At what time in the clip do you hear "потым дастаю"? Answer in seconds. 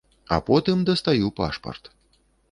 0.47-1.29